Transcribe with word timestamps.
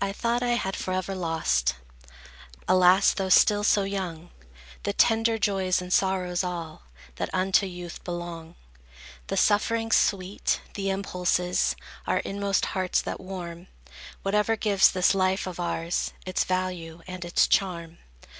I 0.00 0.12
thought 0.12 0.42
I 0.42 0.54
had 0.56 0.74
forever 0.74 1.14
lost, 1.14 1.76
Alas, 2.66 3.12
though 3.14 3.28
still 3.28 3.62
so 3.62 3.84
young, 3.84 4.30
The 4.82 4.92
tender 4.92 5.38
joys 5.38 5.80
and 5.80 5.92
sorrows 5.92 6.42
all, 6.42 6.82
That 7.14 7.30
unto 7.32 7.64
youth 7.64 8.02
belong; 8.02 8.56
The 9.28 9.36
sufferings 9.36 9.94
sweet, 9.94 10.62
the 10.74 10.90
impulses 10.90 11.76
Our 12.08 12.18
inmost 12.18 12.66
hearts 12.74 13.00
that 13.02 13.20
warm; 13.20 13.68
Whatever 14.24 14.56
gives 14.56 14.90
this 14.90 15.14
life 15.14 15.46
of 15.46 15.60
ours 15.60 16.12
Its 16.26 16.42
value 16.42 17.02
and 17.06 17.24
its 17.24 17.46
charm. 17.46 17.98